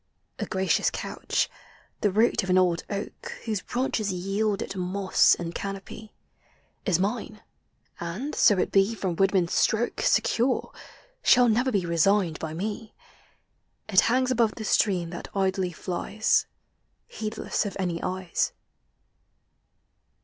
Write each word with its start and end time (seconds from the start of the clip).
A 0.39 0.47
gracious 0.47 0.89
couch— 0.89 1.47
the 1.99 2.09
root 2.09 2.41
of 2.41 2.49
an 2.49 2.57
old 2.57 2.83
oak 2.89 3.33
Whose 3.45 3.61
branches 3.61 4.11
yield 4.11 4.63
it 4.63 4.75
moss 4.75 5.35
and 5.35 5.53
canopy— 5.53 6.11
Is 6.87 6.97
mine, 6.99 7.43
and, 7.99 8.33
so 8.33 8.57
it 8.57 8.71
be 8.71 8.95
from 8.95 9.15
woodman's 9.15 9.51
Btrolffl 9.51 10.01
Secure, 10.01 10.73
shall 11.21 11.47
never 11.47 11.71
be 11.71 11.85
resigned 11.85 12.39
bj 12.39 12.57
me; 12.57 12.95
It 13.87 13.99
hangs 14.09 14.31
above 14.31 14.55
the 14.55 14.65
stream 14.65 15.11
that 15.11 15.29
idlj 15.35 15.75
flies, 15.75 16.47
Heedless 17.05 17.67
of 17.67 17.77
any 17.79 18.01
eyes. 18.01 18.53